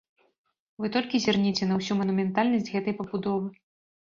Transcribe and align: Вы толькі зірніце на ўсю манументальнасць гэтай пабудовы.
Вы 0.83 0.89
толькі 0.95 1.21
зірніце 1.25 1.63
на 1.73 1.77
ўсю 1.81 1.93
манументальнасць 2.01 2.73
гэтай 2.77 2.93
пабудовы. 3.03 3.47